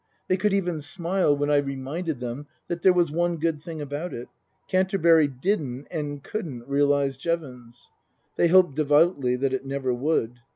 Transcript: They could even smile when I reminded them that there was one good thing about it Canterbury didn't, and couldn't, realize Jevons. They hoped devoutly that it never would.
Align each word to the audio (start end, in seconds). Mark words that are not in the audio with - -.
They 0.27 0.35
could 0.35 0.51
even 0.51 0.81
smile 0.81 1.37
when 1.37 1.51
I 1.51 1.57
reminded 1.57 2.19
them 2.21 2.47
that 2.67 2.81
there 2.81 2.91
was 2.91 3.11
one 3.11 3.37
good 3.37 3.61
thing 3.61 3.81
about 3.81 4.15
it 4.15 4.29
Canterbury 4.67 5.27
didn't, 5.27 5.85
and 5.91 6.23
couldn't, 6.23 6.67
realize 6.67 7.17
Jevons. 7.17 7.91
They 8.35 8.47
hoped 8.47 8.73
devoutly 8.75 9.35
that 9.35 9.53
it 9.53 9.63
never 9.63 9.93
would. 9.93 10.39